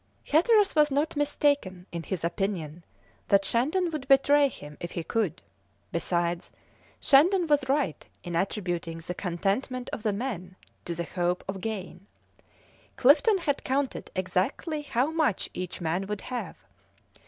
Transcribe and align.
Hatteras 0.23 0.73
was 0.75 0.89
not 0.89 1.15
mistaken 1.15 1.85
in 1.91 2.01
his 2.01 2.23
opinion 2.23 2.83
that 3.27 3.45
Shandon 3.45 3.91
would 3.91 4.07
betray 4.07 4.47
him 4.47 4.75
if 4.79 4.89
he 4.93 5.03
could. 5.03 5.43
Besides, 5.91 6.49
Shandon 6.99 7.45
was 7.45 7.69
right 7.69 8.03
in 8.23 8.35
attributing 8.35 8.97
the 8.97 9.13
contentment 9.13 9.91
of 9.93 10.01
the 10.01 10.11
men 10.11 10.55
to 10.85 10.95
the 10.95 11.03
hope 11.03 11.43
of 11.47 11.61
gain. 11.61 12.07
Clifton 12.97 13.37
had 13.37 13.63
counted 13.63 14.09
exactly 14.15 14.81
how 14.81 15.11
much 15.11 15.51
each 15.53 15.81
man 15.81 16.07
would 16.07 16.21
have. 16.21 16.57